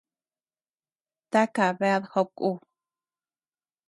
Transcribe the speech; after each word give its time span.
¿Taka 1.31 1.65
bead 1.79 2.03
jobeku? 2.11 2.51